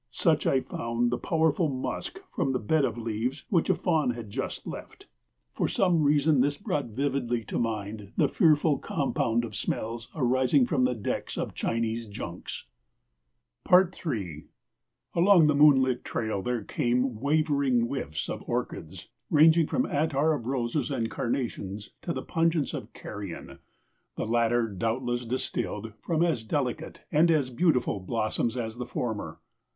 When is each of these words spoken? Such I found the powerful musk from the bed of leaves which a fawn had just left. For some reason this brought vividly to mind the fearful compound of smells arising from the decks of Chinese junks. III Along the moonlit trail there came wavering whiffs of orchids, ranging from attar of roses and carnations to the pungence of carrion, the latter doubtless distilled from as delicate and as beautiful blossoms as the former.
Such 0.09 0.47
I 0.47 0.61
found 0.61 1.11
the 1.11 1.19
powerful 1.19 1.69
musk 1.69 2.21
from 2.33 2.53
the 2.53 2.59
bed 2.59 2.85
of 2.85 2.97
leaves 2.97 3.45
which 3.49 3.69
a 3.69 3.75
fawn 3.75 4.15
had 4.15 4.31
just 4.31 4.65
left. 4.65 5.05
For 5.53 5.67
some 5.67 6.01
reason 6.01 6.41
this 6.41 6.57
brought 6.57 6.87
vividly 6.87 7.43
to 7.43 7.59
mind 7.59 8.11
the 8.17 8.27
fearful 8.27 8.79
compound 8.79 9.45
of 9.45 9.55
smells 9.55 10.09
arising 10.15 10.65
from 10.65 10.85
the 10.85 10.95
decks 10.95 11.37
of 11.37 11.53
Chinese 11.53 12.07
junks. 12.07 12.65
III 13.71 14.45
Along 15.13 15.45
the 15.45 15.53
moonlit 15.53 16.03
trail 16.03 16.41
there 16.41 16.63
came 16.63 17.19
wavering 17.19 17.81
whiffs 17.81 18.27
of 18.27 18.41
orchids, 18.49 19.07
ranging 19.29 19.67
from 19.67 19.85
attar 19.85 20.33
of 20.33 20.47
roses 20.47 20.89
and 20.89 21.11
carnations 21.11 21.91
to 22.01 22.11
the 22.11 22.23
pungence 22.23 22.73
of 22.73 22.91
carrion, 22.93 23.59
the 24.15 24.25
latter 24.25 24.67
doubtless 24.67 25.27
distilled 25.27 25.93
from 25.99 26.23
as 26.25 26.43
delicate 26.43 27.01
and 27.11 27.29
as 27.29 27.51
beautiful 27.51 27.99
blossoms 27.99 28.57
as 28.57 28.77
the 28.79 28.87
former. 28.87 29.39